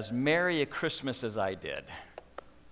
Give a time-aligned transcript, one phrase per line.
[0.00, 1.84] as merry a Christmas as I did.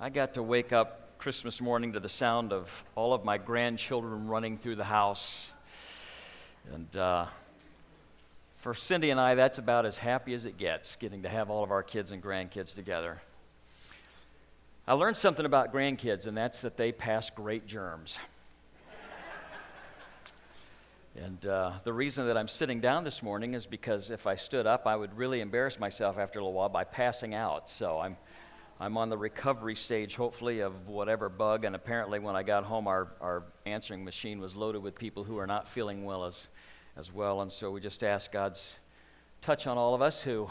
[0.00, 4.28] I got to wake up Christmas morning to the sound of all of my grandchildren
[4.28, 5.52] running through the house.
[6.72, 7.26] And uh,
[8.54, 11.62] for Cindy and I, that's about as happy as it gets, getting to have all
[11.62, 13.20] of our kids and grandkids together.
[14.86, 18.18] I learned something about grandkids, and that's that they pass great germs.
[21.24, 24.68] And uh, the reason that I'm sitting down this morning is because if I stood
[24.68, 27.68] up, I would really embarrass myself after a little while by passing out.
[27.68, 28.16] So I'm,
[28.78, 31.64] I'm on the recovery stage, hopefully, of whatever bug.
[31.64, 35.38] And apparently, when I got home, our, our answering machine was loaded with people who
[35.38, 36.48] are not feeling well as,
[36.96, 37.40] as well.
[37.40, 38.78] And so we just ask God's
[39.40, 40.48] touch on all of us who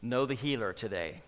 [0.00, 1.20] know the healer today.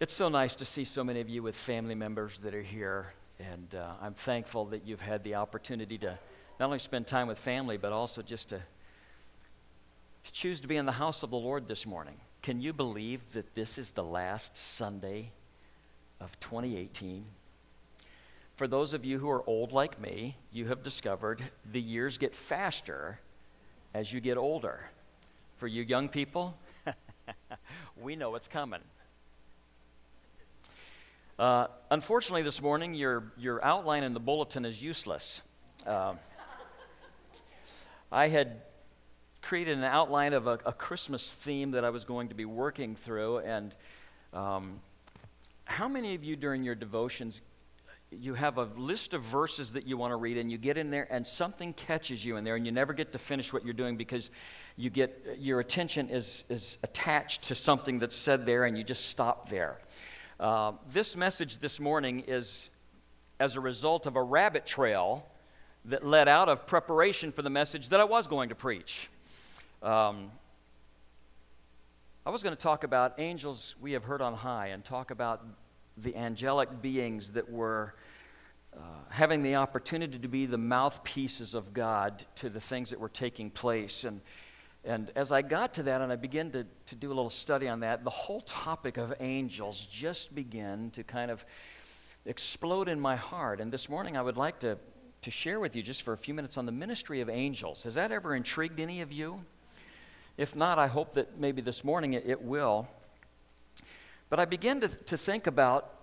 [0.00, 3.14] It's so nice to see so many of you with family members that are here.
[3.38, 6.18] And uh, I'm thankful that you've had the opportunity to
[6.58, 8.56] not only spend time with family, but also just to,
[10.24, 12.16] to choose to be in the house of the Lord this morning.
[12.42, 15.30] Can you believe that this is the last Sunday
[16.20, 17.24] of 2018?
[18.54, 22.34] For those of you who are old like me, you have discovered the years get
[22.34, 23.20] faster
[23.94, 24.80] as you get older.
[25.54, 26.56] For you young people,
[28.00, 28.80] we know it's coming.
[31.38, 35.40] Uh, unfortunately, this morning, your, your outline in the bulletin is useless.
[35.86, 36.14] Uh,
[38.10, 38.62] I had
[39.42, 42.96] created an outline of a, a, Christmas theme that I was going to be working
[42.96, 43.38] through.
[43.38, 43.74] And
[44.32, 44.80] um,
[45.64, 47.42] how many of you during your devotions,
[48.10, 50.90] you have a list of verses that you want to read, and you get in
[50.90, 53.74] there, and something catches you in there, and you never get to finish what you're
[53.74, 54.30] doing because
[54.76, 59.06] you get your attention is, is attached to something that's said there, and you just
[59.06, 59.78] stop there.
[60.40, 62.70] Uh, this message this morning is
[63.38, 65.26] as a result of a rabbit trail
[65.88, 69.08] that led out of preparation for the message that I was going to preach.
[69.82, 70.30] Um,
[72.26, 75.46] I was going to talk about angels we have heard on high and talk about
[75.96, 77.94] the angelic beings that were
[78.76, 83.08] uh, having the opportunity to be the mouthpieces of God to the things that were
[83.08, 84.04] taking place.
[84.04, 84.20] And,
[84.84, 87.66] and as I got to that and I began to, to do a little study
[87.66, 91.46] on that, the whole topic of angels just began to kind of
[92.26, 93.58] explode in my heart.
[93.58, 94.76] And this morning I would like to
[95.22, 97.84] to share with you just for a few minutes on the ministry of angels.
[97.84, 99.44] Has that ever intrigued any of you?
[100.36, 102.88] If not, I hope that maybe this morning it, it will.
[104.30, 105.94] But I begin to, to think about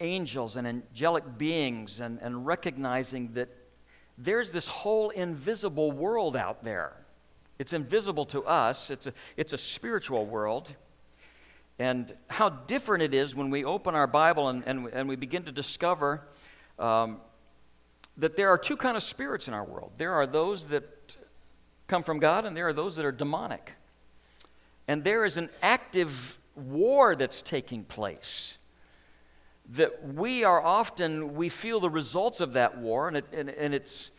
[0.00, 3.48] angels and angelic beings and, and recognizing that
[4.18, 6.96] there's this whole invisible world out there.
[7.58, 10.74] It's invisible to us, it's a, it's a spiritual world.
[11.78, 15.44] And how different it is when we open our Bible and, and, and we begin
[15.44, 16.22] to discover
[16.78, 17.20] um,
[18.16, 19.92] that there are two kind of spirits in our world.
[19.96, 21.16] There are those that
[21.86, 23.72] come from God, and there are those that are demonic.
[24.88, 28.58] And there is an active war that's taking place.
[29.70, 33.74] That we are often, we feel the results of that war, and, it, and, and
[33.74, 34.10] it's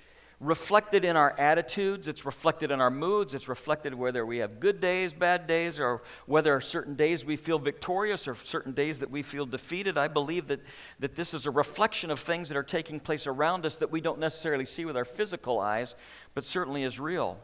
[0.43, 4.81] reflected in our attitudes, it's reflected in our moods, it's reflected whether we have good
[4.81, 9.21] days, bad days, or whether certain days we feel victorious or certain days that we
[9.21, 9.97] feel defeated.
[9.97, 10.59] I believe that,
[10.99, 14.01] that this is a reflection of things that are taking place around us that we
[14.01, 15.95] don't necessarily see with our physical eyes,
[16.33, 17.39] but certainly is real.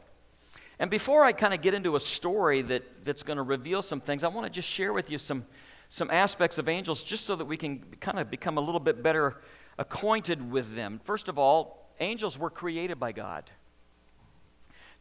[0.77, 3.99] And before I kind of get into a story that, that's going to reveal some
[3.99, 5.45] things, I want to just share with you some,
[5.87, 9.01] some aspects of angels just so that we can kind of become a little bit
[9.01, 9.37] better
[9.77, 10.99] acquainted with them.
[11.03, 13.49] First of all, Angels were created by God.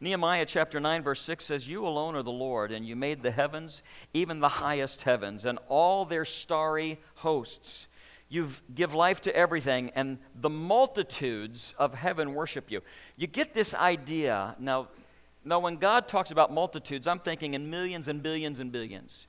[0.01, 3.31] Nehemiah chapter 9, verse 6 says, You alone are the Lord, and you made the
[3.31, 3.83] heavens,
[4.13, 7.87] even the highest heavens, and all their starry hosts.
[8.29, 12.81] You give life to everything, and the multitudes of heaven worship you.
[13.17, 14.55] You get this idea.
[14.59, 14.87] Now,
[15.43, 19.27] now, when God talks about multitudes, I'm thinking in millions and billions and billions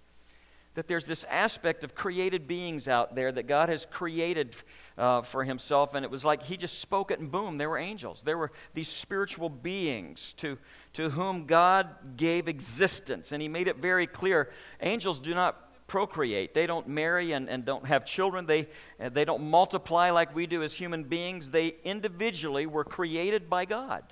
[0.75, 4.55] that there's this aspect of created beings out there that God has created
[4.97, 5.95] uh, for himself.
[5.95, 8.23] And it was like he just spoke it and boom, there were angels.
[8.23, 10.59] There were these spiritual beings to,
[10.93, 13.33] to whom God gave existence.
[13.33, 14.51] And he made it very clear
[14.81, 18.69] angels do not procreate, they don't marry and, and don't have children, they,
[19.01, 21.51] uh, they don't multiply like we do as human beings.
[21.51, 24.05] They individually were created by God.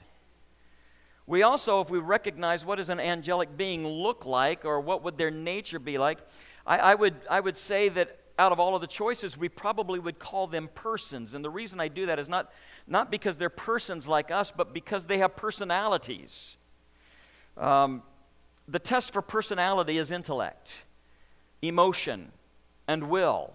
[1.29, 5.19] We also, if we recognize what does an angelic being look like or what would
[5.19, 6.19] their nature be like,
[6.69, 9.99] I, I, would, I would say that out of all of the choices, we probably
[9.99, 11.35] would call them persons.
[11.35, 12.53] And the reason I do that is not,
[12.87, 16.57] not because they're persons like us, but because they have personalities.
[17.57, 18.03] Um,
[18.69, 20.85] the test for personality is intellect,
[21.63, 22.31] emotion,
[22.87, 23.55] and will.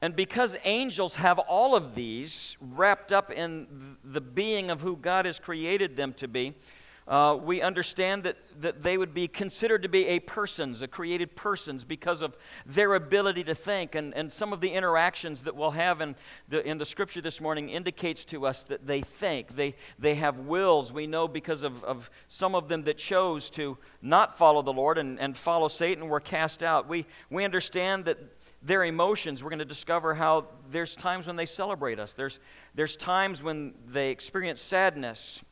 [0.00, 5.26] And because angels have all of these wrapped up in the being of who God
[5.26, 6.54] has created them to be,
[7.08, 11.34] Uh, we understand that, that they would be considered to be a persons, a created
[11.34, 12.36] persons, because of
[12.66, 13.94] their ability to think.
[13.94, 16.14] And, and some of the interactions that we'll have in
[16.48, 19.56] the, in the scripture this morning indicates to us that they think.
[19.56, 20.92] They, they have wills.
[20.92, 24.96] We know because of, of some of them that chose to not follow the Lord
[24.98, 26.88] and, and follow Satan were cast out.
[26.88, 28.18] We, we understand that
[28.62, 32.12] their emotions, we're going to discover how there's times when they celebrate us.
[32.12, 32.38] There's,
[32.74, 35.42] there's times when they experience sadness.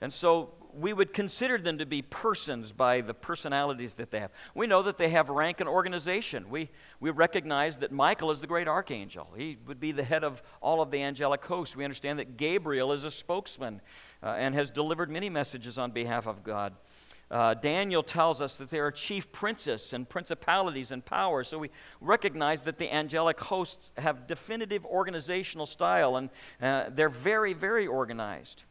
[0.00, 4.30] And so we would consider them to be persons by the personalities that they have.
[4.54, 6.48] We know that they have rank and organization.
[6.50, 6.70] We,
[7.00, 9.28] we recognize that Michael is the great archangel.
[9.36, 11.76] He would be the head of all of the angelic hosts.
[11.76, 13.80] We understand that Gabriel is a spokesman
[14.22, 16.74] uh, and has delivered many messages on behalf of God.
[17.30, 21.48] Uh, Daniel tells us that there are chief princes and principalities and powers.
[21.48, 21.70] So we
[22.02, 26.28] recognize that the angelic hosts have definitive organizational style and
[26.60, 28.64] uh, they're very, very organized.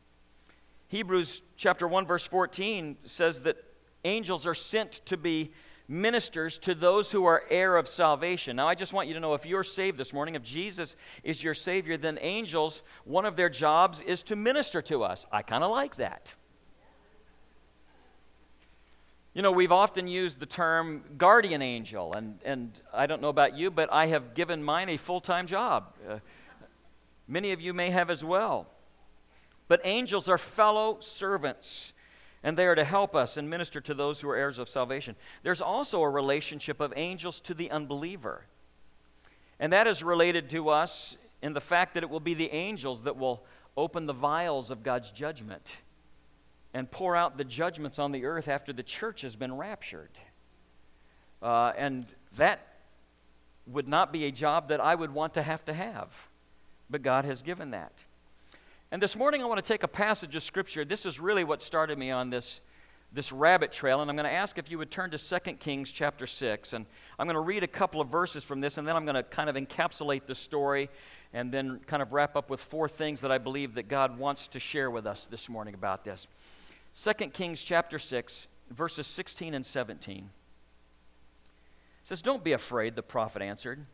[0.91, 3.55] Hebrews chapter 1 verse 14 says that
[4.03, 5.53] angels are sent to be
[5.87, 8.57] ministers to those who are heir of salvation.
[8.57, 11.41] Now I just want you to know if you're saved this morning, if Jesus is
[11.41, 15.25] your savior, then angels, one of their jobs is to minister to us.
[15.31, 16.35] I kind of like that.
[19.33, 23.57] You know, we've often used the term guardian angel, and, and I don't know about
[23.57, 25.93] you, but I have given mine a full time job.
[26.05, 26.19] Uh,
[27.29, 28.67] many of you may have as well.
[29.71, 31.93] But angels are fellow servants,
[32.43, 35.15] and they are to help us and minister to those who are heirs of salvation.
[35.43, 38.47] There's also a relationship of angels to the unbeliever.
[39.61, 43.03] And that is related to us in the fact that it will be the angels
[43.03, 43.45] that will
[43.77, 45.77] open the vials of God's judgment
[46.73, 50.11] and pour out the judgments on the earth after the church has been raptured.
[51.41, 52.75] Uh, and that
[53.65, 56.27] would not be a job that I would want to have to have,
[56.89, 58.03] but God has given that.
[58.93, 60.83] And this morning I want to take a passage of Scripture.
[60.83, 62.59] This is really what started me on this,
[63.13, 64.01] this rabbit trail.
[64.01, 66.73] And I'm going to ask if you would turn to 2 Kings chapter 6.
[66.73, 66.85] And
[67.17, 69.23] I'm going to read a couple of verses from this, and then I'm going to
[69.23, 70.89] kind of encapsulate the story
[71.31, 74.49] and then kind of wrap up with four things that I believe that God wants
[74.49, 76.27] to share with us this morning about this.
[77.01, 80.29] 2 Kings chapter 6, verses 16 and 17.
[82.03, 83.85] says, Don't be afraid, the prophet answered.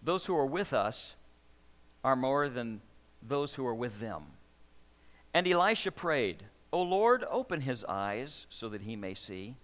[0.00, 1.16] Those who are with us
[2.04, 2.82] are more than
[3.22, 4.22] those who are with them.
[5.34, 9.54] And Elisha prayed, O Lord, open his eyes so that he may see.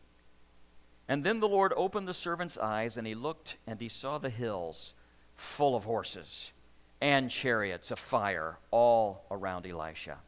[1.09, 4.31] And then the Lord opened the servant's eyes, and he looked, and he saw the
[4.31, 4.95] hills
[5.37, 6.53] full of horses
[7.01, 10.19] and chariots of fire all around Elisha.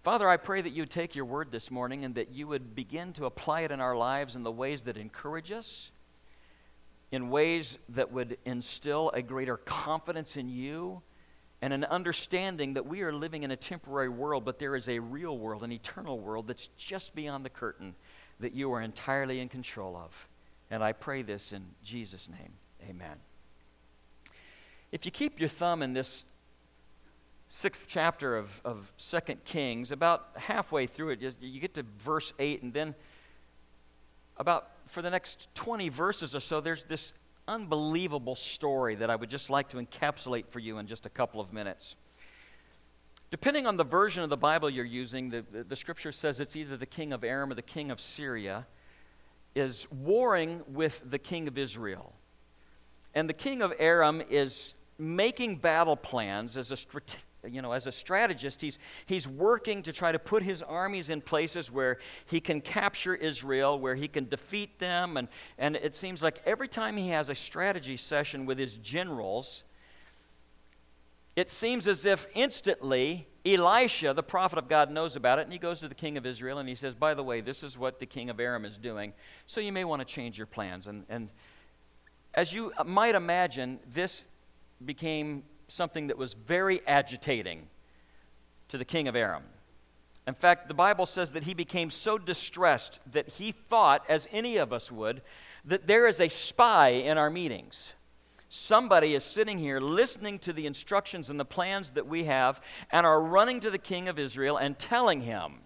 [0.00, 3.12] Father, I pray that you take your word this morning and that you would begin
[3.14, 5.92] to apply it in our lives in the ways that encourage us,
[7.12, 11.02] in ways that would instill a greater confidence in you
[11.62, 14.98] and an understanding that we are living in a temporary world, but there is a
[14.98, 17.94] real world, an eternal world that's just beyond the curtain
[18.40, 20.28] that you are entirely in control of.
[20.72, 22.52] And I pray this in Jesus' name.
[22.90, 23.14] Amen.
[24.90, 26.24] If you keep your thumb in this
[27.46, 32.62] sixth chapter of, of 2 Kings, about halfway through it, you get to verse 8,
[32.64, 32.94] and then
[34.36, 37.12] about for the next 20 verses or so, there's this
[37.48, 41.40] unbelievable story that I would just like to encapsulate for you in just a couple
[41.40, 41.96] of minutes.
[43.30, 46.54] Depending on the version of the Bible you're using, the, the, the, scripture says it's
[46.54, 48.66] either the king of Aram or the king of Syria
[49.54, 52.12] is warring with the king of Israel.
[53.14, 57.86] And the king of Aram is making battle plans as a strategic you know, as
[57.86, 62.40] a strategist, he's, he's working to try to put his armies in places where he
[62.40, 65.16] can capture Israel, where he can defeat them.
[65.16, 69.64] And, and it seems like every time he has a strategy session with his generals,
[71.34, 75.58] it seems as if instantly Elisha, the prophet of God, knows about it, and he
[75.58, 77.98] goes to the king of Israel and he says, By the way, this is what
[77.98, 79.12] the king of Aram is doing,
[79.46, 80.86] so you may want to change your plans.
[80.86, 81.28] And, and
[82.34, 84.22] as you might imagine, this
[84.84, 87.68] became something that was very agitating
[88.68, 89.42] to the king of Aram.
[90.26, 94.56] In fact, the Bible says that he became so distressed that he thought, as any
[94.56, 95.22] of us would,
[95.64, 97.94] that there is a spy in our meetings.
[98.48, 102.60] Somebody is sitting here listening to the instructions and the plans that we have
[102.90, 105.60] and are running to the king of Israel and telling him.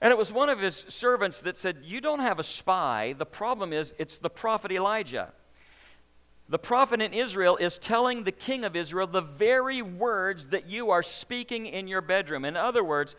[0.00, 3.14] And it was one of his servants that said, You don't have a spy.
[3.16, 5.32] The problem is, it's the prophet Elijah.
[6.48, 10.90] The prophet in Israel is telling the king of Israel the very words that you
[10.90, 12.44] are speaking in your bedroom.
[12.44, 13.16] In other words,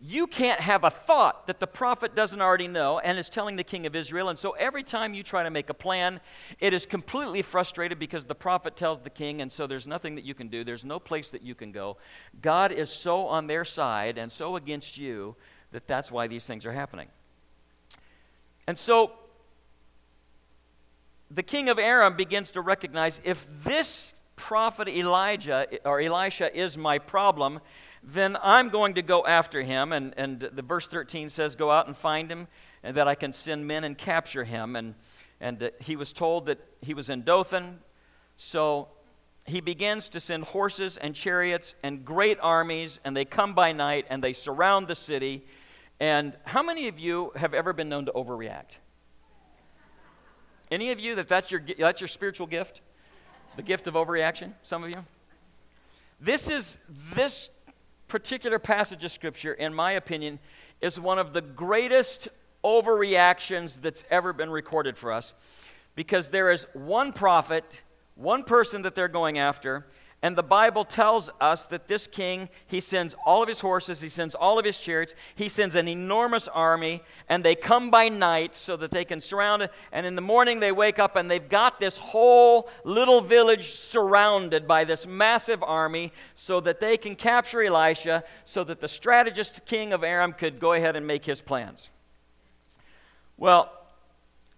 [0.00, 3.64] you can't have a thought that the prophet doesn't already know and is telling the
[3.64, 4.28] king of Israel.
[4.28, 6.20] And so every time you try to make a plan,
[6.60, 10.24] it is completely frustrated because the prophet tells the king, and so there's nothing that
[10.24, 10.62] you can do.
[10.62, 11.96] There's no place that you can go.
[12.42, 15.36] God is so on their side and so against you
[15.72, 17.08] that that's why these things are happening.
[18.66, 19.12] And so
[21.34, 26.98] the king of Aram begins to recognize if this prophet Elijah or Elisha is my
[26.98, 27.60] problem,
[28.04, 29.92] then I'm going to go after him.
[29.92, 32.46] And, and the verse 13 says, Go out and find him,
[32.82, 34.76] and that I can send men and capture him.
[34.76, 34.94] And,
[35.40, 37.80] and uh, he was told that he was in Dothan.
[38.36, 38.88] So
[39.46, 44.06] he begins to send horses and chariots and great armies, and they come by night
[44.08, 45.44] and they surround the city.
[45.98, 48.78] And how many of you have ever been known to overreact?
[50.70, 52.80] Any of you that that's your, that's your spiritual gift?
[53.56, 54.52] The gift of overreaction?
[54.62, 55.04] Some of you?
[56.20, 57.50] This is this
[58.08, 60.38] particular passage of Scripture, in my opinion,
[60.80, 62.28] is one of the greatest
[62.64, 65.34] overreactions that's ever been recorded for us
[65.94, 67.82] because there is one prophet,
[68.14, 69.84] one person that they're going after,
[70.24, 74.08] and the Bible tells us that this king, he sends all of his horses, he
[74.08, 78.56] sends all of his chariots, he sends an enormous army, and they come by night
[78.56, 79.70] so that they can surround it.
[79.92, 84.66] And in the morning they wake up and they've got this whole little village surrounded
[84.66, 89.92] by this massive army so that they can capture Elisha, so that the strategist king
[89.92, 91.90] of Aram could go ahead and make his plans.
[93.36, 93.70] Well,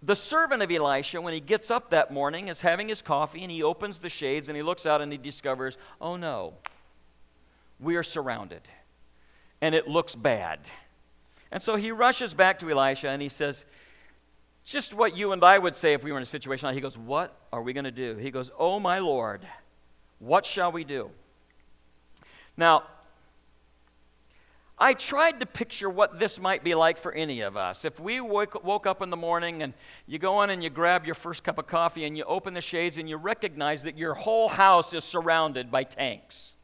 [0.01, 3.51] the servant of Elisha, when he gets up that morning, is having his coffee and
[3.51, 6.53] he opens the shades and he looks out and he discovers, oh no,
[7.79, 8.61] we are surrounded
[9.61, 10.59] and it looks bad.
[11.51, 13.65] And so he rushes back to Elisha and he says,
[14.67, 16.81] just what you and I would say if we were in a situation like he
[16.81, 18.17] goes, What are we going to do?
[18.17, 19.47] He goes, Oh my Lord,
[20.19, 21.09] what shall we do?
[22.57, 22.83] Now,
[24.79, 27.83] I tried to picture what this might be like for any of us.
[27.83, 29.73] If we woke, up in the morning and
[30.05, 32.61] you go in and you grab your first cup of coffee and you open the
[32.61, 36.55] shades and you recognize that your whole house is surrounded by tanks.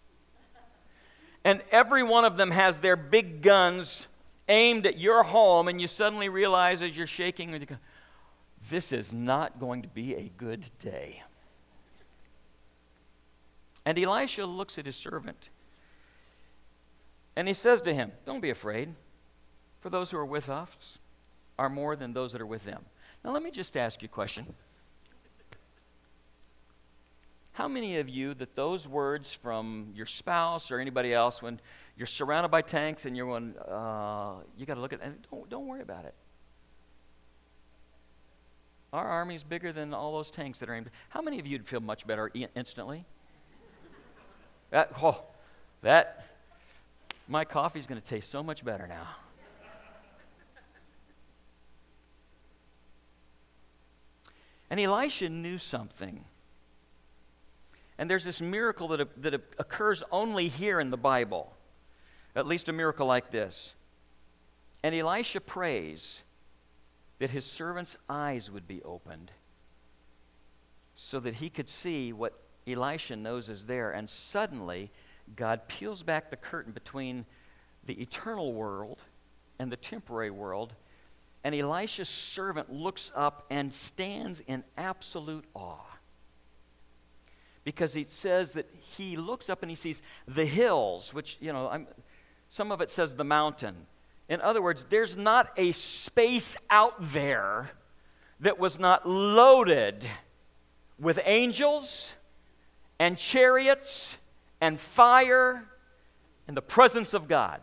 [1.43, 4.08] And every one of them has their big guns
[4.48, 7.67] aimed at your home, and you suddenly realize as you're shaking,
[8.70, 11.24] this is not going to be a good day.
[13.86, 15.50] And Elisha looks at his servant
[17.35, 18.93] and he says to him, Don't be afraid,
[19.81, 20.99] for those who are with us
[21.57, 22.83] are more than those that are with them.
[23.23, 24.45] Now, let me just ask you a question.
[27.53, 31.59] How many of you that those words from your spouse or anybody else, when
[31.95, 35.49] you're surrounded by tanks and you're going, uh, you got to look at it, don't,
[35.49, 36.15] don't worry about it.
[38.91, 40.89] Our army's bigger than all those tanks that are aimed.
[41.09, 43.05] How many of you would feel much better instantly?
[44.71, 45.23] That, oh,
[45.81, 46.25] that,
[47.27, 49.07] my coffee's going to taste so much better now.
[54.69, 56.25] And Elisha knew something.
[57.99, 61.53] And there's this miracle that, that occurs only here in the Bible,
[62.35, 63.75] at least a miracle like this.
[64.81, 66.23] And Elisha prays
[67.19, 69.31] that his servant's eyes would be opened
[70.95, 72.33] so that he could see what
[72.67, 73.91] Elisha knows is there.
[73.91, 74.91] And suddenly,
[75.35, 77.25] God peels back the curtain between
[77.85, 79.01] the eternal world
[79.59, 80.75] and the temporary world,
[81.43, 85.79] and Elisha's servant looks up and stands in absolute awe.
[87.63, 91.69] Because it says that he looks up and he sees the hills, which, you know,
[91.69, 91.87] I'm,
[92.49, 93.75] some of it says the mountain.
[94.29, 97.71] In other words, there's not a space out there
[98.39, 100.07] that was not loaded
[100.99, 102.13] with angels
[102.99, 104.17] and chariots
[104.63, 105.65] and fire
[106.48, 107.60] in the presence of God.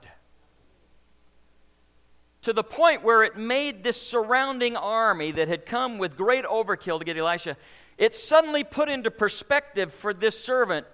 [2.42, 6.98] To the point where it made this surrounding army that had come with great overkill
[6.98, 7.56] to get Elisha,
[7.96, 10.86] it suddenly put into perspective for this servant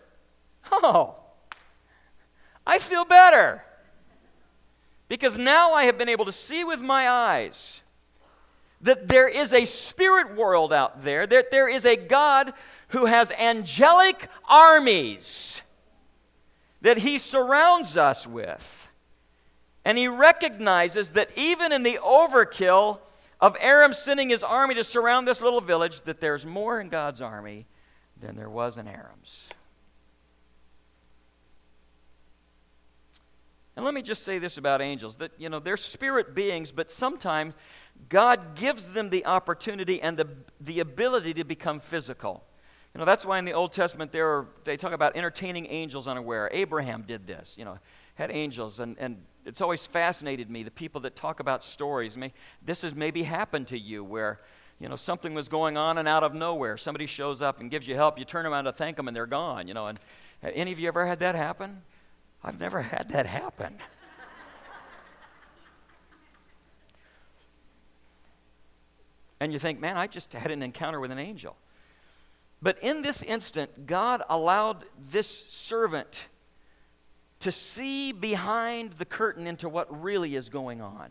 [0.71, 1.21] oh,
[2.65, 3.65] I feel better.
[5.09, 7.83] Because now I have been able to see with my eyes
[8.81, 12.53] that there is a spirit world out there, that there is a God
[12.89, 15.63] who has angelic armies
[16.87, 18.89] that he surrounds us with.
[19.85, 23.01] And he recognizes that even in the overkill
[23.41, 27.21] of Aram sending his army to surround this little village, that there's more in God's
[27.21, 27.67] army
[28.21, 29.51] than there was in Aram's.
[33.75, 36.93] And let me just say this about angels that, you know, they're spirit beings, but
[36.93, 37.55] sometimes
[38.09, 40.29] God gives them the opportunity and the,
[40.61, 42.45] the ability to become physical.
[42.97, 46.09] You know, that's why in the Old Testament there are, they talk about entertaining angels
[46.09, 46.49] unaware.
[46.51, 47.79] Abraham did this, you know,
[48.15, 52.17] had angels, and, and it's always fascinated me the people that talk about stories.
[52.17, 52.33] May,
[52.65, 54.41] this has maybe happened to you where
[54.79, 57.87] you know something was going on and out of nowhere somebody shows up and gives
[57.87, 58.19] you help.
[58.19, 59.69] You turn around to thank them and they're gone.
[59.69, 60.01] You know, and
[60.43, 61.83] any of you ever had that happen?
[62.43, 63.77] I've never had that happen.
[69.41, 71.59] and you think, man, I just had an encounter with an angel.
[72.63, 76.29] But in this instant, God allowed this servant
[77.41, 81.11] to see behind the curtain into what really is going on.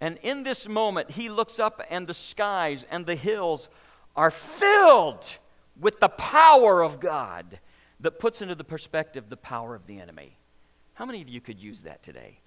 [0.00, 3.68] And in this moment, he looks up, and the skies and the hills
[4.14, 5.38] are filled
[5.78, 7.60] with the power of God
[8.00, 10.36] that puts into the perspective the power of the enemy.
[10.94, 12.40] How many of you could use that today?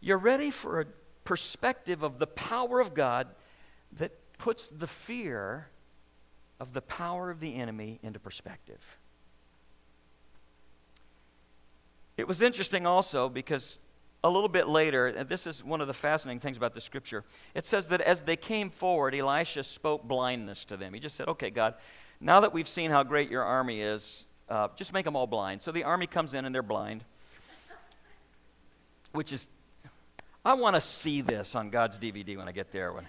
[0.00, 0.86] You're ready for a
[1.24, 3.28] perspective of the power of God
[3.92, 5.68] that puts the fear
[6.60, 8.98] of the power of the enemy into perspective.
[12.16, 13.78] It was interesting also because
[14.22, 17.24] a little bit later, and this is one of the fascinating things about the scripture,
[17.54, 20.94] it says that as they came forward, Elisha spoke blindness to them.
[20.94, 21.74] He just said, Okay, God,
[22.20, 25.62] now that we've seen how great your army is, uh, just make them all blind.
[25.62, 27.04] So the army comes in and they're blind,
[29.12, 29.48] which is,
[30.44, 32.92] I want to see this on God's DVD when I get there.
[32.92, 33.06] When,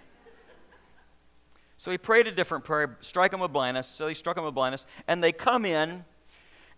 [1.78, 3.88] so he prayed a different prayer, strike them with blindness.
[3.88, 6.06] So he struck them with blindness, and they come in,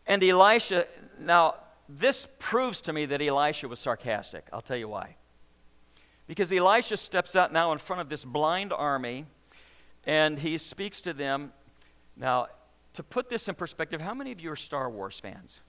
[0.05, 0.87] and Elisha,
[1.19, 1.55] now
[1.89, 4.47] this proves to me that Elisha was sarcastic.
[4.51, 5.15] I'll tell you why.
[6.27, 9.25] Because Elisha steps out now in front of this blind army,
[10.05, 11.53] and he speaks to them,
[12.15, 12.47] now,
[12.93, 15.61] to put this in perspective, how many of you are Star Wars fans?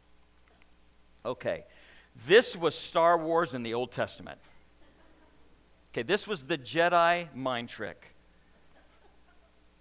[1.25, 1.65] Okay.
[2.27, 4.39] This was Star Wars in the Old Testament.
[5.93, 8.15] Okay, this was the Jedi mind trick.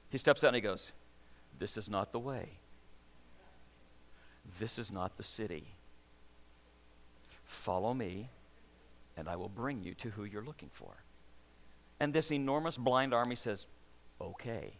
[0.10, 0.92] He steps out and he goes,
[1.58, 2.60] This is not the way.
[4.60, 5.68] This is not the city.
[7.44, 8.30] Follow me,
[9.16, 11.04] and I will bring you to who you're looking for.
[12.00, 13.68] And this enormous blind army says,
[14.22, 14.74] Okay.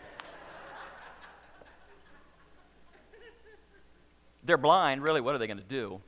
[4.44, 6.00] They're blind, really, what are they going to do?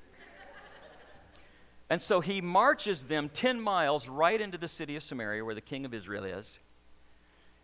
[1.91, 5.61] And so he marches them 10 miles right into the city of Samaria where the
[5.61, 6.59] king of Israel is.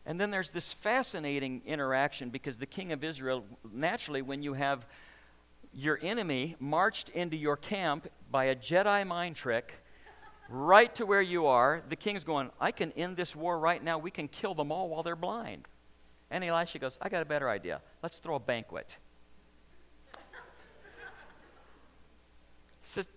[0.07, 4.87] And then there's this fascinating interaction because the king of Israel, naturally, when you have
[5.73, 9.75] your enemy marched into your camp by a Jedi mind trick
[10.49, 13.99] right to where you are, the king's going, I can end this war right now.
[13.99, 15.69] We can kill them all while they're blind.
[16.31, 17.81] And Elisha goes, I got a better idea.
[18.03, 18.97] Let's throw a banquet.
[22.83, 23.09] says,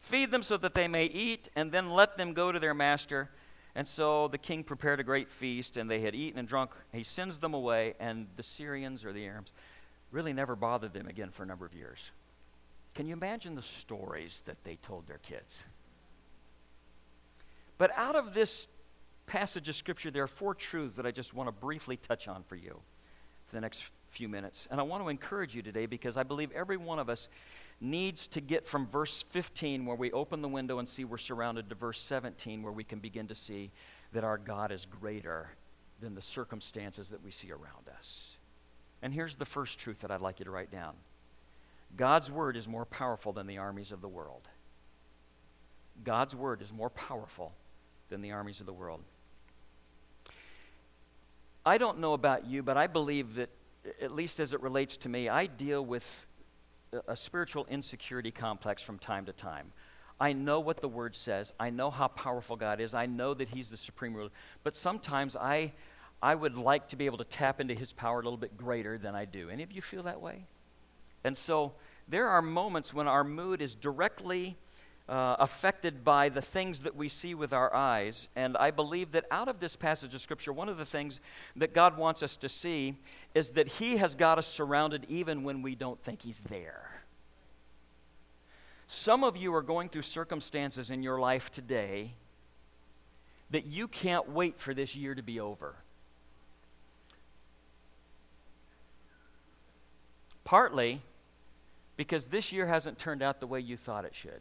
[0.00, 3.30] Feed them so that they may eat, and then let them go to their master.
[3.76, 6.70] And so the king prepared a great feast, and they had eaten and drunk.
[6.92, 9.52] He sends them away, and the Syrians or the Arabs
[10.12, 12.12] really never bothered them again for a number of years.
[12.94, 15.64] Can you imagine the stories that they told their kids?
[17.76, 18.68] But out of this
[19.26, 22.44] passage of Scripture, there are four truths that I just want to briefly touch on
[22.44, 22.80] for you
[23.46, 24.68] for the next few minutes.
[24.70, 27.28] And I want to encourage you today because I believe every one of us
[27.80, 31.68] needs to get from verse 15, where we open the window and see we're surrounded,
[31.68, 33.70] to verse 17, where we can begin to see
[34.12, 35.50] that our God is greater
[36.00, 38.36] than the circumstances that we see around us.
[39.02, 40.94] And here's the first truth that I'd like you to write down
[41.96, 44.48] God's word is more powerful than the armies of the world.
[46.02, 47.52] God's word is more powerful
[48.08, 49.00] than the armies of the world.
[51.64, 53.50] I don't know about you, but I believe that,
[54.00, 56.26] at least as it relates to me, I deal with
[57.06, 59.72] a spiritual insecurity complex from time to time.
[60.20, 61.52] I know what the word says.
[61.58, 62.94] I know how powerful God is.
[62.94, 64.30] I know that He's the supreme ruler.
[64.62, 65.72] But sometimes I,
[66.22, 68.96] I would like to be able to tap into His power a little bit greater
[68.96, 69.50] than I do.
[69.50, 70.46] Any of you feel that way?
[71.24, 71.72] And so
[72.06, 74.56] there are moments when our mood is directly
[75.08, 78.28] uh, affected by the things that we see with our eyes.
[78.34, 81.20] And I believe that out of this passage of Scripture, one of the things
[81.56, 82.96] that God wants us to see
[83.34, 87.02] is that He has got us surrounded even when we don't think He's there.
[88.86, 92.12] Some of you are going through circumstances in your life today
[93.50, 95.74] that you can't wait for this year to be over.
[100.44, 101.00] Partly
[101.96, 104.40] because this year hasn't turned out the way you thought it should.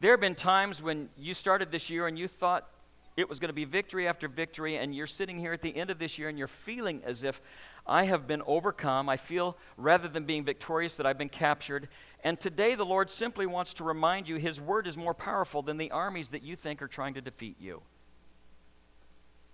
[0.00, 2.68] There have been times when you started this year and you thought
[3.16, 5.90] it was going to be victory after victory, and you're sitting here at the end
[5.90, 7.42] of this year and you're feeling as if
[7.84, 9.08] I have been overcome.
[9.08, 11.88] I feel, rather than being victorious, that I've been captured.
[12.22, 15.78] And today, the Lord simply wants to remind you His word is more powerful than
[15.78, 17.82] the armies that you think are trying to defeat you.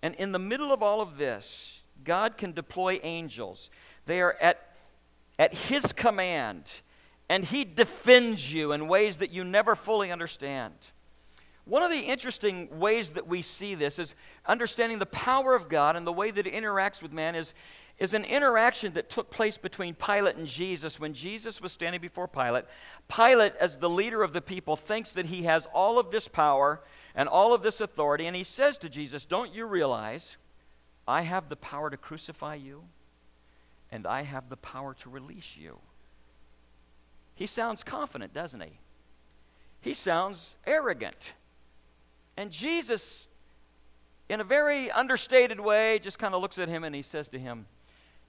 [0.02, 3.70] And in the middle of all of this, God can deploy angels.
[4.04, 4.60] They are at,
[5.38, 6.82] at His command
[7.28, 10.74] and He defends you in ways that you never fully understand.
[11.66, 15.96] One of the interesting ways that we see this is understanding the power of God
[15.96, 17.54] and the way that it interacts with man is,
[17.98, 22.28] is an interaction that took place between Pilate and Jesus when Jesus was standing before
[22.28, 22.64] Pilate.
[23.08, 26.82] Pilate, as the leader of the people, thinks that he has all of this power
[27.14, 30.36] and all of this authority, and he says to Jesus, Don't you realize
[31.08, 32.84] I have the power to crucify you,
[33.90, 35.78] and I have the power to release you?
[37.34, 38.78] He sounds confident, doesn't he?
[39.80, 41.34] He sounds arrogant.
[42.36, 43.28] And Jesus,
[44.28, 47.38] in a very understated way, just kind of looks at him and he says to
[47.38, 47.66] him,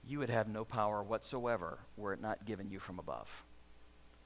[0.06, 3.44] You would have no power whatsoever were it not given you from above.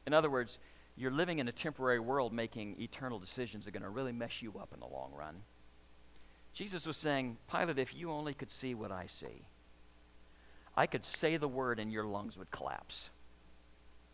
[0.06, 0.58] In other words,
[0.96, 4.42] you're living in a temporary world making eternal decisions that are going to really mess
[4.42, 5.42] you up in the long run.
[6.52, 9.46] Jesus was saying, Pilate, if you only could see what I see,
[10.76, 13.10] I could say the word and your lungs would collapse.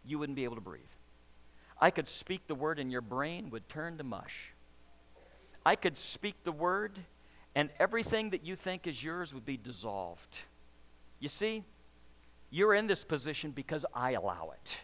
[0.06, 0.82] You wouldn't be able to breathe.
[1.80, 4.52] I could speak the word and your brain would turn to mush.
[5.66, 7.00] I could speak the word,
[7.56, 10.42] and everything that you think is yours would be dissolved.
[11.18, 11.64] You see,
[12.50, 14.78] you're in this position because I allow it,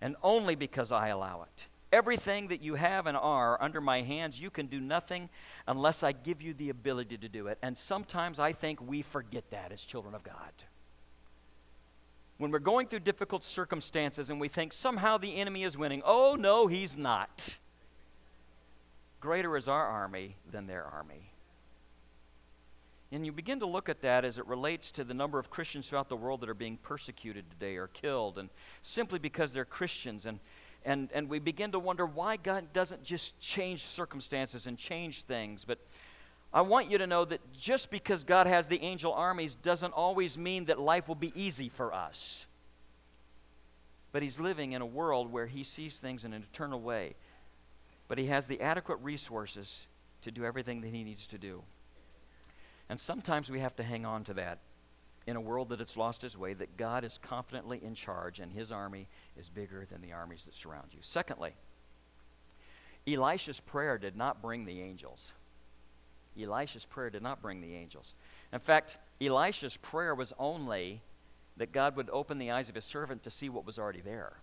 [0.00, 1.66] and only because I allow it.
[1.92, 5.28] Everything that you have and are under my hands, you can do nothing
[5.68, 7.58] unless I give you the ability to do it.
[7.62, 10.52] And sometimes I think we forget that as children of God.
[12.40, 16.36] When we're going through difficult circumstances and we think somehow the enemy is winning, oh
[16.38, 17.58] no, he's not
[19.20, 21.30] greater is our army than their army.
[23.12, 25.88] And you begin to look at that as it relates to the number of Christians
[25.88, 28.48] throughout the world that are being persecuted today or killed, and
[28.82, 30.26] simply because they're Christians.
[30.26, 30.38] And,
[30.84, 35.64] and, and we begin to wonder why God doesn't just change circumstances and change things.
[35.64, 35.80] But
[36.52, 40.36] I want you to know that just because God has the angel armies doesn't always
[40.36, 42.46] mean that life will be easy for us.
[44.12, 47.14] But He's living in a world where He sees things in an eternal way
[48.10, 49.86] but he has the adequate resources
[50.22, 51.62] to do everything that he needs to do.
[52.88, 54.58] And sometimes we have to hang on to that
[55.28, 58.50] in a world that has lost its way, that God is confidently in charge and
[58.50, 59.06] his army
[59.38, 60.98] is bigger than the armies that surround you.
[61.02, 61.54] Secondly,
[63.06, 65.32] Elisha's prayer did not bring the angels.
[66.40, 68.14] Elisha's prayer did not bring the angels.
[68.52, 71.02] In fact, Elisha's prayer was only
[71.56, 74.38] that God would open the eyes of his servant to see what was already there.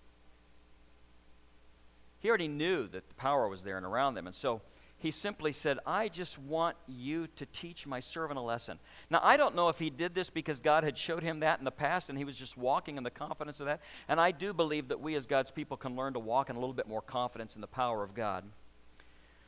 [2.19, 4.27] He already knew that the power was there and around them.
[4.27, 4.61] And so
[4.99, 8.79] he simply said, I just want you to teach my servant a lesson.
[9.11, 11.65] Now, I don't know if he did this because God had showed him that in
[11.65, 13.81] the past and he was just walking in the confidence of that.
[14.07, 16.59] And I do believe that we as God's people can learn to walk in a
[16.59, 18.43] little bit more confidence in the power of God.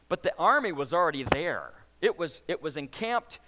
[0.08, 3.40] But the army was already there, it was, it was encamped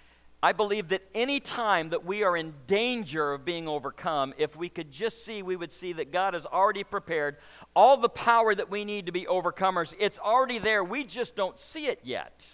[0.44, 4.68] I believe that any time that we are in danger of being overcome, if we
[4.68, 7.36] could just see, we would see that God has already prepared
[7.76, 9.94] all the power that we need to be overcomers.
[10.00, 10.82] It's already there.
[10.82, 12.50] We just don't see it yet.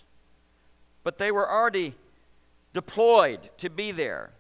[1.02, 1.94] But they were already
[2.74, 4.32] deployed to be there.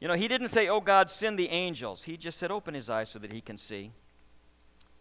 [0.00, 2.04] You know, he didn't say, Oh God, send the angels.
[2.04, 3.92] He just said, Open his eyes so that he can see.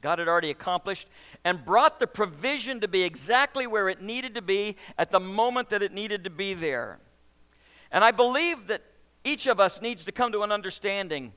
[0.04, 1.08] God had already accomplished
[1.46, 5.70] and brought the provision to be exactly where it needed to be at the moment
[5.70, 7.00] that it needed to be there.
[7.90, 8.84] And I believe that
[9.24, 11.32] each of us needs to come to an understanding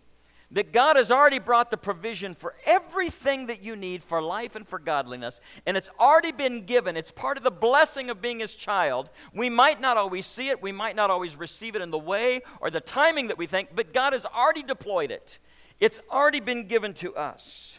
[0.50, 4.66] that God has already brought the provision for everything that you need for life and
[4.66, 6.96] for godliness, and it's already been given.
[6.96, 9.10] It's part of the blessing of being His child.
[9.32, 12.42] We might not always see it, we might not always receive it in the way
[12.60, 15.38] or the timing that we think, but God has already deployed it.
[15.80, 17.78] It's already been given to us.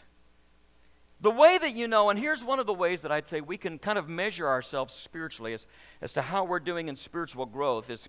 [1.20, 3.56] The way that you know, and here's one of the ways that I'd say we
[3.56, 5.66] can kind of measure ourselves spiritually as,
[6.00, 8.08] as to how we're doing in spiritual growth, is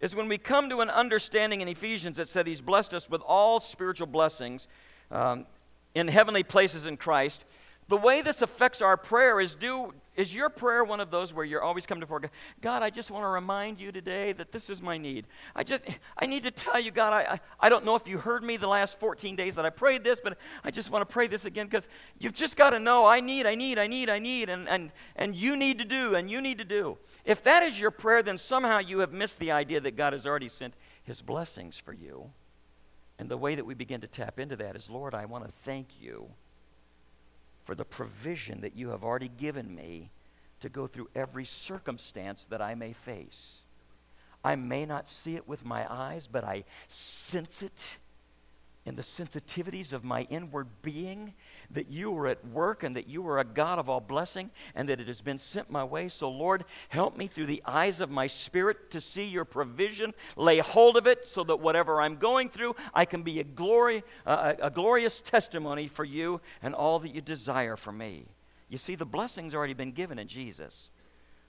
[0.00, 3.22] is when we come to an understanding in Ephesians that said He's blessed us with
[3.26, 4.68] all spiritual blessings
[5.10, 5.46] um,
[5.94, 7.44] in heavenly places in Christ.
[7.88, 11.44] The way this affects our prayer is do is your prayer one of those where
[11.44, 12.30] you're always coming before God?
[12.60, 15.26] God, I just want to remind you today that this is my need.
[15.54, 15.84] I just
[16.16, 18.56] I need to tell you, God, I, I, I don't know if you heard me
[18.56, 21.44] the last 14 days that I prayed this, but I just want to pray this
[21.44, 24.48] again because you've just got to know I need, I need, I need, I need,
[24.48, 26.96] and, and, and you need to do, and you need to do.
[27.24, 30.26] If that is your prayer, then somehow you have missed the idea that God has
[30.26, 30.74] already sent
[31.04, 32.30] his blessings for you.
[33.18, 35.50] And the way that we begin to tap into that is, Lord, I want to
[35.50, 36.30] thank you
[37.66, 40.10] for the provision that you have already given me
[40.60, 43.64] to go through every circumstance that I may face.
[44.44, 47.98] I may not see it with my eyes, but I sense it
[48.86, 51.34] in the sensitivities of my inward being
[51.72, 54.88] that you are at work and that you are a God of all blessing and
[54.88, 56.08] that it has been sent my way.
[56.08, 60.58] So, Lord, help me through the eyes of my spirit to see your provision, lay
[60.58, 64.70] hold of it so that whatever I'm going through, I can be a, glory, a
[64.72, 68.26] glorious testimony for you and all that you desire for me.
[68.68, 70.90] You see, the blessing's already been given in Jesus.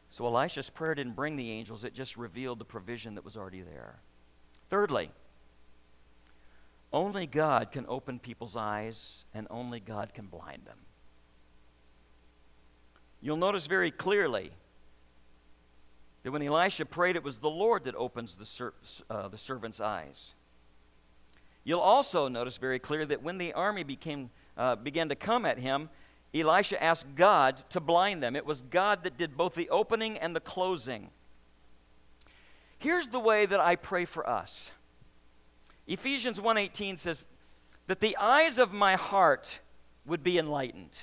[0.09, 3.61] So Elisha's prayer didn't bring the angels, it just revealed the provision that was already
[3.61, 3.99] there.
[4.69, 5.11] Thirdly,
[6.97, 10.79] only God can open people's eyes, and only God can blind them.
[13.21, 14.51] You'll notice very clearly
[16.23, 18.73] that when Elisha prayed, it was the Lord that opens the, ser-
[19.11, 20.33] uh, the servant's eyes.
[21.63, 25.59] You'll also notice very clear that when the army became, uh, began to come at
[25.59, 25.89] him,
[26.33, 28.35] Elisha asked God to blind them.
[28.35, 31.11] It was God that did both the opening and the closing.
[32.79, 34.71] Here's the way that I pray for us.
[35.87, 37.25] Ephesians 1:18 says
[37.87, 39.59] that the eyes of my heart
[40.05, 40.97] would be enlightened.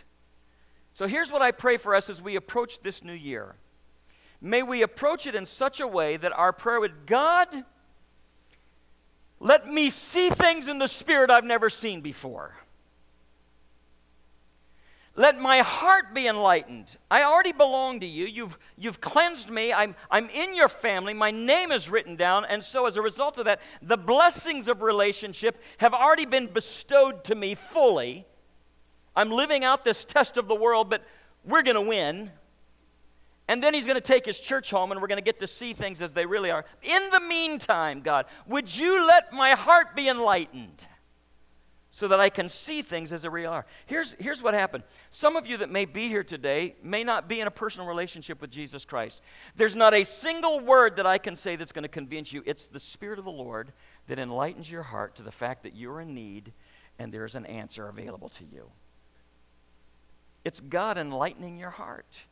[0.93, 3.57] So here's what I pray for us as we approach this new year.
[4.41, 7.65] May we approach it in such a way that our prayer would God
[9.41, 12.55] let me see things in the spirit I've never seen before.
[15.17, 16.97] Let my heart be enlightened.
[17.09, 18.27] I already belong to you.
[18.27, 19.73] You've, you've cleansed me.
[19.73, 21.15] I'm, I'm in your family.
[21.15, 22.45] My name is written down.
[22.45, 27.23] And so, as a result of that, the blessings of relationship have already been bestowed
[27.25, 28.27] to me fully.
[29.15, 31.05] I'm living out this test of the world, but
[31.45, 32.33] we're going to win.
[33.47, 35.47] And then he's going to take his church home, and we're going to get to
[35.47, 36.65] see things as they really are.
[36.83, 40.87] In the meantime, God, would you let my heart be enlightened?
[41.95, 43.65] So that I can see things as they really are.
[43.87, 44.83] Here's, here's what happened.
[45.11, 48.41] Some of you that may be here today may not be in a personal relationship
[48.41, 49.23] with Jesus Christ.
[49.55, 52.43] There's not a single word that I can say that's going to convince you.
[52.47, 53.73] It's the Spirit of the Lord
[54.09, 56.53] that enlightens your heart to the fact that you're in need
[56.99, 58.73] and there's an answer available to you.
[60.45, 62.25] It's God enlightening your heart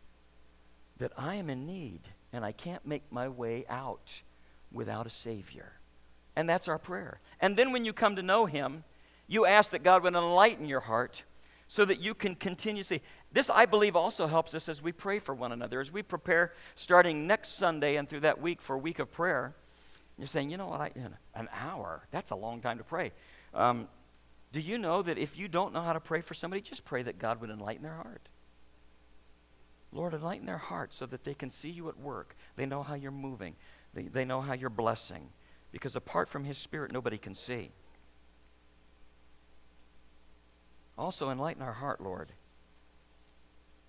[0.98, 2.01] that I am in need
[2.33, 4.22] and I can't make my way out
[4.72, 5.75] without a Savior.
[6.35, 7.20] And that's our prayer.
[7.38, 8.83] And then when you come to know Him,
[9.27, 11.25] you ask that God would enlighten your heart
[11.67, 13.01] so that you can continue see.
[13.33, 16.53] This, I believe, also helps us as we pray for one another, as we prepare
[16.75, 19.55] starting next Sunday and through that week for a week of prayer.
[20.19, 20.91] You're saying, you know what, I,
[21.35, 23.13] an hour, that's a long time to pray.
[23.55, 23.89] Um,
[24.53, 27.03] do you know that if you don't know how to pray for somebody, just pray
[27.03, 28.29] that God would enlighten their heart?
[29.93, 32.37] Lord, enlighten their heart so that they can see you at work.
[32.57, 33.57] They know how you're moving,
[33.95, 35.31] they, they know how you're blessing.
[35.71, 37.71] Because apart from His Spirit, nobody can see.
[40.97, 42.33] Also, enlighten our heart, Lord,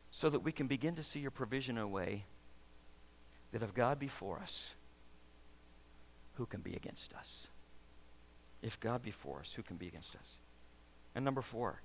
[0.09, 2.25] so that we can begin to see your provision in a way
[3.51, 4.73] that if God be for us,
[6.35, 7.47] who can be against us?
[8.61, 10.37] If God be for us, who can be against us?
[11.15, 11.81] And number four,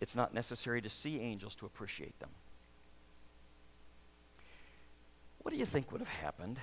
[0.00, 2.30] it's not necessary to see angels to appreciate them.
[5.38, 6.58] What do you think would have happened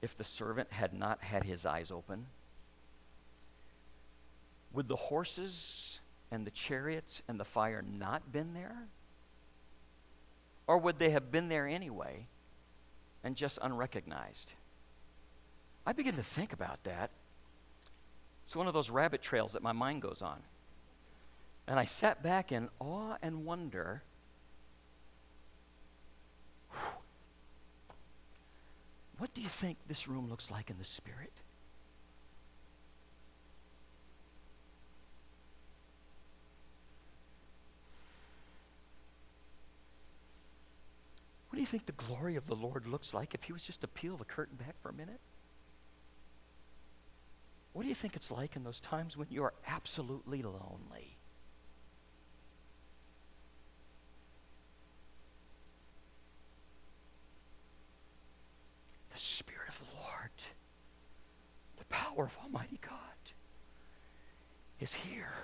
[0.00, 2.26] if the servant had not had his eyes open?
[4.72, 8.88] Would the horses and the chariots and the fire not been there?
[10.66, 12.26] Or would they have been there anyway
[13.22, 14.52] and just unrecognized?
[15.84, 17.10] I begin to think about that.
[18.44, 20.40] It's one of those rabbit trails that my mind goes on.
[21.66, 24.02] And I sat back in awe and wonder.
[29.18, 31.32] What do you think this room looks like in the spirit?
[41.52, 43.82] What do you think the glory of the Lord looks like if he was just
[43.82, 45.20] to peel the curtain back for a minute?
[47.74, 51.18] What do you think it's like in those times when you are absolutely lonely?
[59.12, 60.30] The Spirit of the Lord,
[61.76, 62.96] the power of Almighty God,
[64.80, 65.34] is here.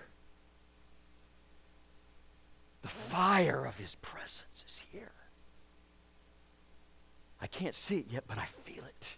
[2.80, 5.12] The fire of His presence is here.
[7.40, 9.16] I can't see it yet, but I feel it.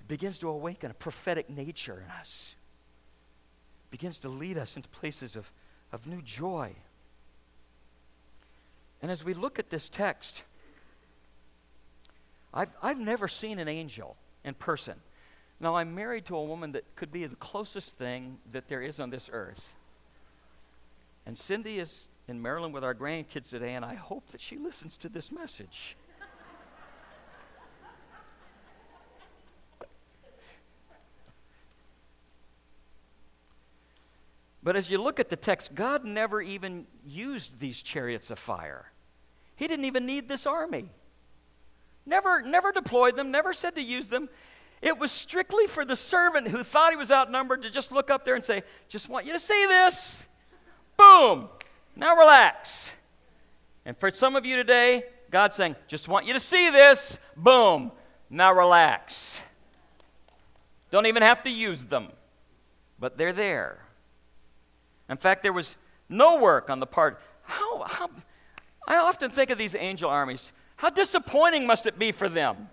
[0.00, 2.54] It begins to awaken a prophetic nature in us.
[3.86, 5.50] It begins to lead us into places of,
[5.92, 6.74] of new joy.
[9.02, 10.42] And as we look at this text,
[12.54, 14.94] I've, I've never seen an angel in person.
[15.60, 19.00] Now, I'm married to a woman that could be the closest thing that there is
[19.00, 19.74] on this earth.
[21.26, 24.96] And Cindy is in Maryland with our grandkids today, and I hope that she listens
[24.98, 25.96] to this message.
[34.66, 38.90] But as you look at the text, God never even used these chariots of fire.
[39.54, 40.90] He didn't even need this army.
[42.04, 44.28] Never, never deployed them, never said to use them.
[44.82, 48.24] It was strictly for the servant who thought he was outnumbered to just look up
[48.24, 50.26] there and say, Just want you to see this.
[50.96, 51.48] Boom.
[51.94, 52.92] Now relax.
[53.84, 57.20] And for some of you today, God's saying, Just want you to see this.
[57.36, 57.92] Boom.
[58.28, 59.40] Now relax.
[60.90, 62.08] Don't even have to use them,
[62.98, 63.85] but they're there.
[65.08, 65.76] In fact, there was
[66.08, 67.20] no work on the part.
[67.42, 68.10] How, how,
[68.86, 70.52] I often think of these angel armies.
[70.76, 72.68] How disappointing must it be for them?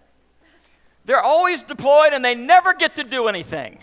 [1.05, 3.79] They're always deployed and they never get to do anything.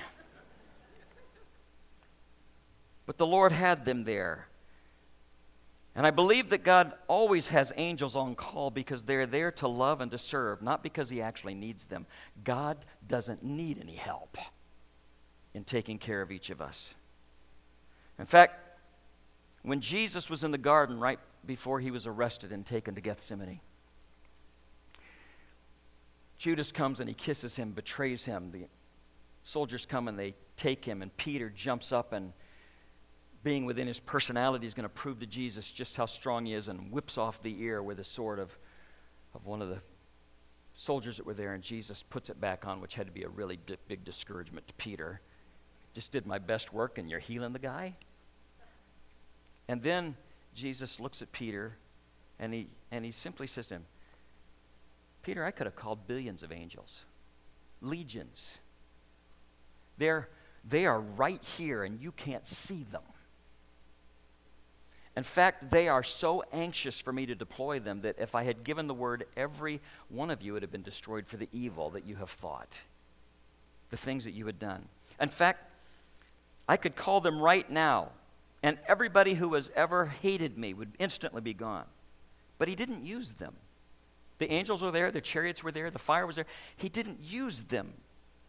[3.06, 4.46] But the Lord had them there.
[5.96, 10.00] And I believe that God always has angels on call because they're there to love
[10.00, 12.06] and to serve, not because He actually needs them.
[12.44, 14.38] God doesn't need any help
[15.52, 16.94] in taking care of each of us.
[18.20, 18.54] In fact,
[19.62, 23.60] when Jesus was in the garden right before he was arrested and taken to Gethsemane,
[26.36, 28.50] Judas comes and he kisses him, betrays him.
[28.52, 28.66] The
[29.42, 32.32] soldiers come and they take him, and Peter jumps up and,
[33.42, 36.68] being within his personality, is going to prove to Jesus just how strong he is
[36.68, 38.56] and whips off the ear with a sword of,
[39.34, 39.78] of one of the
[40.74, 43.28] soldiers that were there, and Jesus puts it back on, which had to be a
[43.28, 45.20] really big discouragement to Peter.
[45.94, 47.96] Just did my best work, and you're healing the guy?
[49.70, 50.16] And then
[50.52, 51.76] Jesus looks at Peter,
[52.40, 53.84] and he, and he simply says to him,
[55.22, 57.04] Peter, I could have called billions of angels,
[57.80, 58.58] legions.
[59.96, 60.28] They're,
[60.68, 63.04] they are right here, and you can't see them.
[65.16, 68.64] In fact, they are so anxious for me to deploy them that if I had
[68.64, 72.04] given the word, every one of you would have been destroyed for the evil that
[72.04, 72.72] you have thought,
[73.90, 74.86] the things that you had done.
[75.20, 75.64] In fact,
[76.68, 78.08] I could call them right now,
[78.62, 81.86] and everybody who has ever hated me would instantly be gone.
[82.58, 83.54] But he didn't use them.
[84.38, 86.46] The angels were there, the chariots were there, the fire was there.
[86.76, 87.92] He didn't use them,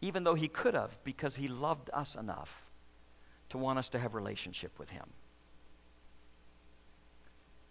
[0.01, 2.65] even though he could have, because he loved us enough
[3.49, 5.05] to want us to have relationship with him.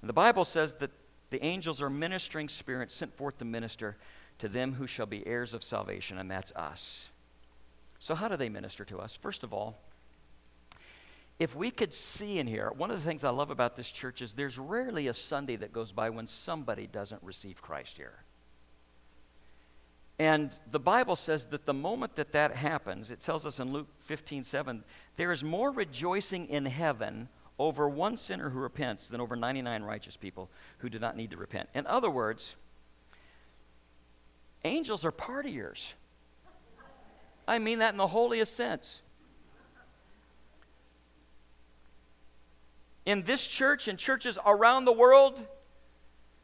[0.03, 0.91] And the Bible says that
[1.31, 3.97] the angels are ministering spirits sent forth to minister
[4.39, 7.09] to them who shall be heirs of salvation, and that's us.
[7.99, 9.15] So, how do they minister to us?
[9.17, 9.79] First of all,
[11.41, 14.21] if we could see in here, one of the things I love about this church
[14.21, 18.25] is there's rarely a Sunday that goes by when somebody doesn't receive Christ here.
[20.19, 23.89] And the Bible says that the moment that that happens, it tells us in Luke
[24.01, 24.85] 15 7,
[25.17, 30.19] there is more rejoicing in heaven over one sinner who repents than over 99 righteous
[30.19, 31.71] people who do not need to repent.
[31.75, 32.55] In other words,
[34.63, 35.95] angels are partiers.
[37.49, 39.01] I mean that in the holiest sense.
[43.11, 45.45] In this church and churches around the world,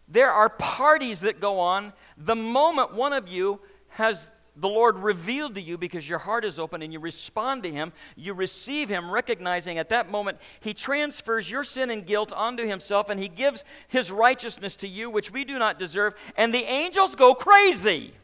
[0.09, 5.55] there are parties that go on the moment one of you has the Lord revealed
[5.57, 7.92] to you because your heart is open and you respond to Him.
[8.16, 13.11] You receive Him, recognizing at that moment He transfers your sin and guilt onto Himself
[13.11, 16.14] and He gives His righteousness to you, which we do not deserve.
[16.37, 18.14] And the angels go crazy.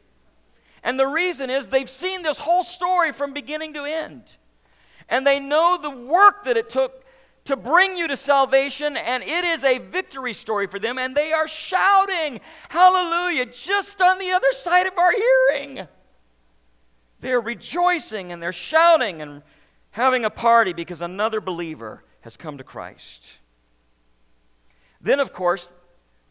[0.83, 4.37] And the reason is they've seen this whole story from beginning to end.
[5.09, 7.02] And they know the work that it took
[7.45, 11.33] to bring you to salvation, and it is a victory story for them, and they
[11.33, 15.89] are shouting, Hallelujah, just on the other side of our hearing.
[17.21, 19.43] They're rejoicing and they're shouting and
[19.93, 23.39] having a party because another believer has come to Christ.
[25.01, 25.73] Then, of course,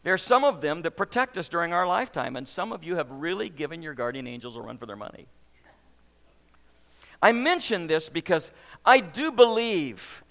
[0.02, 2.96] there are some of them that protect us during our lifetime, and some of you
[2.96, 5.26] have really given your guardian angels a run for their money.
[7.22, 8.50] I mention this because
[8.84, 10.24] I do believe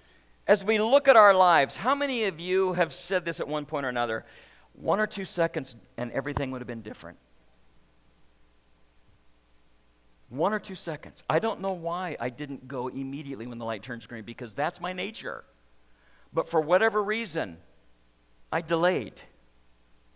[0.48, 3.66] as we look at our lives, how many of you have said this at one
[3.66, 4.26] point or another?
[4.74, 7.18] One or two seconds and everything would have been different.
[10.30, 11.24] One or two seconds.
[11.30, 14.80] I don't know why I didn't go immediately when the light turns green because that's
[14.80, 15.44] my nature.
[16.34, 17.58] But for whatever reason,
[18.52, 19.22] I delayed.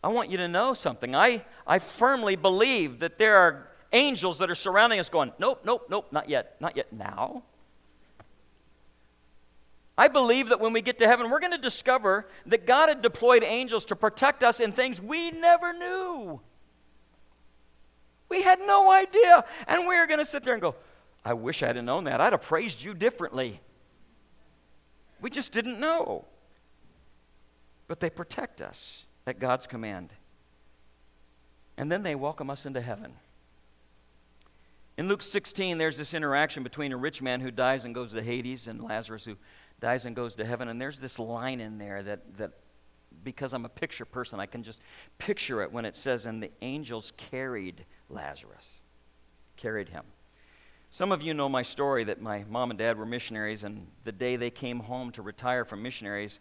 [0.03, 1.15] I want you to know something.
[1.15, 5.87] I, I firmly believe that there are angels that are surrounding us going, nope, nope,
[5.89, 7.43] nope, not yet, not yet, now.
[9.97, 13.01] I believe that when we get to heaven, we're going to discover that God had
[13.01, 16.41] deployed angels to protect us in things we never knew.
[18.29, 19.45] We had no idea.
[19.67, 20.75] And we are going to sit there and go,
[21.23, 22.19] I wish I'd have known that.
[22.19, 23.61] I'd have praised you differently.
[25.21, 26.25] We just didn't know.
[27.87, 30.13] But they protect us at God's command.
[31.77, 33.13] And then they welcome us into heaven.
[34.97, 38.23] In Luke 16, there's this interaction between a rich man who dies and goes to
[38.23, 39.35] Hades and Lazarus who
[39.79, 40.67] dies and goes to heaven.
[40.67, 42.51] And there's this line in there that, that
[43.23, 44.81] because I'm a picture person, I can just
[45.17, 48.81] picture it when it says, And the angels carried Lazarus,
[49.55, 50.03] carried him.
[50.91, 54.11] Some of you know my story that my mom and dad were missionaries, and the
[54.11, 56.39] day they came home to retire from missionaries,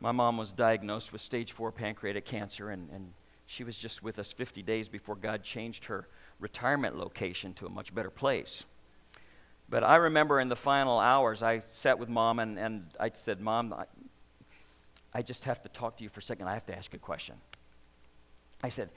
[0.00, 3.12] my mom was diagnosed with stage four pancreatic cancer, and, and
[3.44, 6.08] she was just with us 50 days before God changed her
[6.38, 8.64] retirement location to a much better place.
[9.70, 13.40] But I remember in the final hours, I sat with mom and, and I said,
[13.40, 13.84] Mom, I,
[15.14, 16.48] I just have to talk to you for a second.
[16.48, 17.36] I have to ask you a question.
[18.64, 18.90] I said,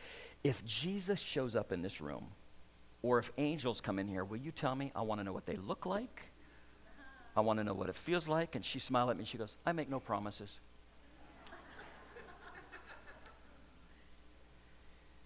[0.43, 2.26] If Jesus shows up in this room,
[3.03, 4.91] or if angels come in here, will you tell me?
[4.95, 6.24] I want to know what they look like.
[7.36, 8.55] I want to know what it feels like.
[8.55, 10.59] And she smiled at me she goes, I make no promises.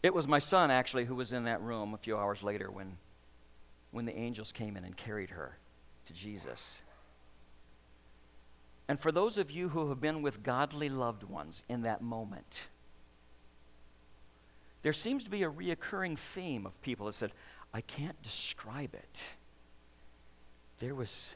[0.03, 2.97] it was my son, actually, who was in that room a few hours later when,
[3.91, 5.57] when the angels came in and carried her
[6.05, 6.79] to Jesus.
[8.88, 12.67] And for those of you who have been with godly loved ones in that moment,
[14.81, 17.31] there seems to be a reoccurring theme of people that said,
[17.73, 19.23] I can't describe it.
[20.79, 21.35] There was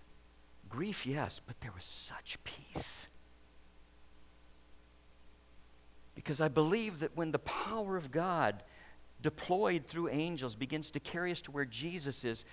[0.69, 3.07] grief, yes, but there was such peace.
[6.15, 8.63] Because I believe that when the power of God
[9.21, 12.45] deployed through angels begins to carry us to where Jesus is,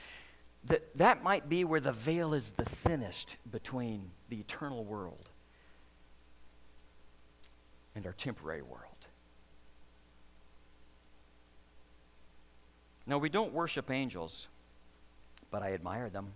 [0.65, 5.31] that that might be where the veil is the thinnest between the eternal world
[7.95, 8.85] and our temporary world.
[13.07, 14.49] Now, we don't worship angels,
[15.51, 16.35] but I admire them.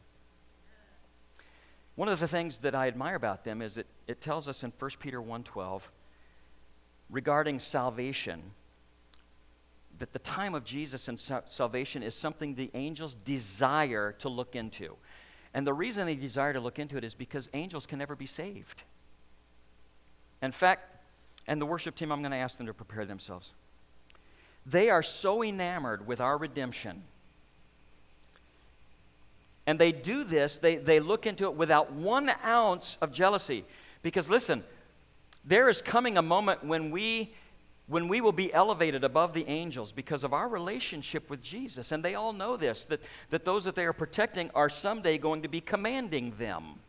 [1.95, 4.71] One of the things that I admire about them is that it tells us in
[4.71, 5.91] 1 Peter 1:12
[7.11, 8.55] regarding salvation
[9.99, 14.97] that the time of Jesus and salvation is something the angels desire to look into.
[15.55, 18.27] And the reason they desire to look into it is because angels can never be
[18.27, 18.85] saved.
[20.41, 20.89] In fact,
[21.47, 23.53] and the worship team, I'm going to ask them to prepare themselves.
[24.65, 27.03] They are so enamored with our redemption.
[29.67, 33.65] And they do this, they, they look into it without one ounce of jealousy.
[34.03, 34.65] Because listen,
[35.45, 37.33] there is coming a moment when we
[37.93, 41.93] when we will be elevated above the angels because of our relationship with Jesus.
[41.93, 45.43] And they all know this that, that those that they are protecting are someday going
[45.43, 46.81] to be commanding them.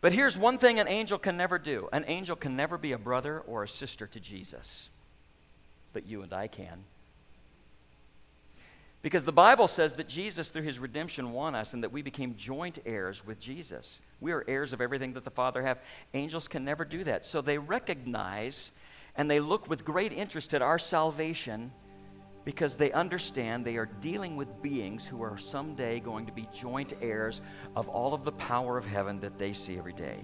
[0.00, 2.98] But here's one thing an angel can never do an angel can never be a
[2.98, 4.90] brother or a sister to Jesus
[5.92, 6.84] but you and I can.
[9.02, 12.36] Because the Bible says that Jesus, through his redemption, won us and that we became
[12.36, 14.00] joint heirs with Jesus.
[14.20, 15.78] We are heirs of everything that the Father have.
[16.14, 17.26] Angels can never do that.
[17.26, 18.70] So they recognize
[19.16, 21.72] and they look with great interest at our salvation
[22.44, 26.92] because they understand they are dealing with beings who are someday going to be joint
[27.00, 27.40] heirs
[27.76, 30.18] of all of the power of heaven that they see every day.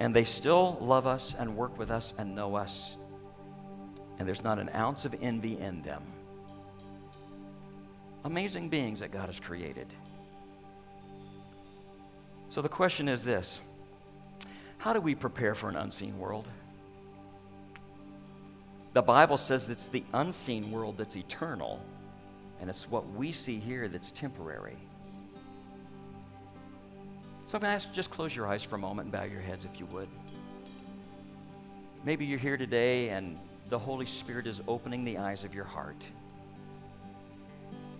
[0.00, 2.96] And they still love us and work with us and know us
[4.18, 6.02] and there's not an ounce of envy in them.
[8.24, 9.86] Amazing beings that God has created.
[12.48, 13.60] So the question is this
[14.78, 16.48] How do we prepare for an unseen world?
[18.96, 21.82] The Bible says it's the unseen world that's eternal,
[22.62, 24.78] and it's what we see here that's temporary.
[27.44, 29.42] So I'm going to ask just close your eyes for a moment and bow your
[29.42, 30.08] heads if you would.
[32.06, 36.02] Maybe you're here today and the Holy Spirit is opening the eyes of your heart.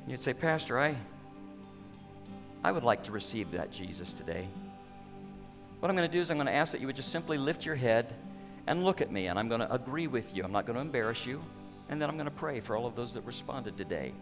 [0.09, 0.97] You'd say, Pastor, I,
[2.65, 4.49] I would like to receive that Jesus today.
[5.81, 7.37] What I'm going to do is I'm going to ask that you would just simply
[7.37, 8.15] lift your head
[8.67, 10.45] and look at me, and I'm going to agree with you.
[10.45, 11.43] I'm not going to embarrass you.
[11.89, 14.13] And then I'm going to pray for all of those that responded today.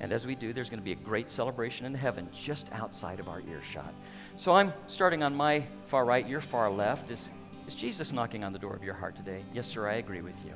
[0.00, 3.20] And as we do, there's going to be a great celebration in heaven just outside
[3.20, 3.94] of our earshot.
[4.34, 7.10] So I'm starting on my far right, your far left.
[7.10, 7.30] Is
[7.66, 9.42] is Jesus knocking on the door of your heart today?
[9.52, 10.52] Yes, sir, I agree with you.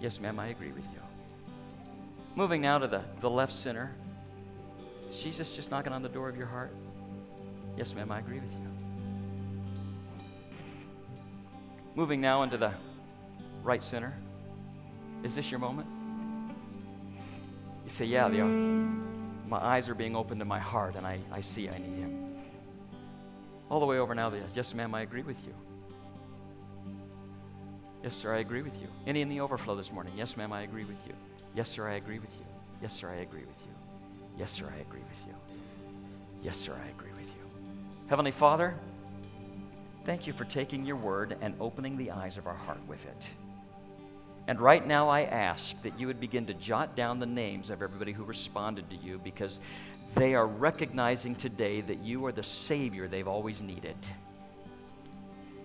[0.00, 1.00] Yes, ma'am, I agree with you.
[2.36, 3.90] Moving now to the, the left center.
[5.10, 6.72] Is Jesus just knocking on the door of your heart?
[7.76, 8.77] Yes, ma'am, I agree with you.
[11.98, 12.70] Moving now into the
[13.64, 14.16] right center.
[15.24, 15.88] Is this your moment?
[17.82, 18.44] You say, Yeah, they are.
[18.44, 19.04] Uh,
[19.48, 22.32] my eyes are being opened to my heart, and I, I see I need Him.
[23.68, 25.52] All the way over now, yes, ma'am, I agree with you.
[28.04, 28.86] Yes, sir, I agree with you.
[29.04, 30.12] Any in the overflow this morning?
[30.16, 31.14] Yes, ma'am, I agree with you.
[31.56, 32.46] Yes, sir, I agree with you.
[32.80, 33.74] Yes, sir, I agree with you.
[34.38, 35.34] Yes, sir, I agree with you.
[36.44, 37.50] Yes, sir, I agree with you.
[38.06, 38.78] Heavenly Father,
[40.08, 43.30] thank you for taking your word and opening the eyes of our heart with it.
[44.46, 47.82] And right now, I ask that you would begin to jot down the names of
[47.82, 49.60] everybody who responded to you because
[50.14, 53.96] they are recognizing today that you are the Savior they've always needed.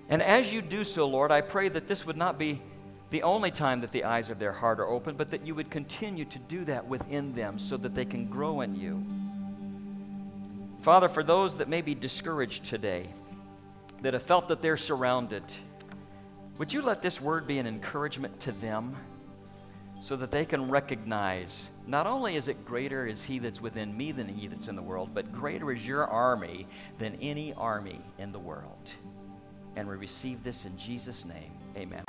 [0.09, 2.61] And as you do so, Lord, I pray that this would not be
[3.11, 5.69] the only time that the eyes of their heart are open, but that you would
[5.69, 9.05] continue to do that within them so that they can grow in you.
[10.81, 13.07] Father, for those that may be discouraged today,
[14.03, 15.43] that have felt that they're surrounded,
[16.59, 18.95] would you let this word be an encouragement to them
[19.99, 24.11] so that they can recognize not only is it greater is he that's within me
[24.11, 26.67] than he that's in the world, but greater is your army
[26.99, 28.91] than any army in the world.
[29.77, 31.51] And we receive this in Jesus' name.
[31.75, 32.03] Amen.